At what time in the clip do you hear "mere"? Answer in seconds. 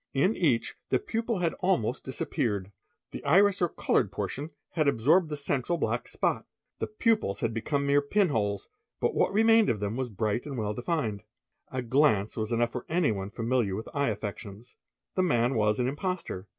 7.85-8.01